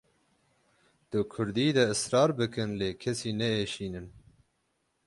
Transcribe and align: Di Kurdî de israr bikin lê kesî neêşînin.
Di 1.09 1.21
Kurdî 1.31 1.67
de 1.77 1.85
israr 1.95 2.29
bikin 2.37 2.69
lê 2.79 2.89
kesî 3.01 3.31
neêşînin. 3.39 4.07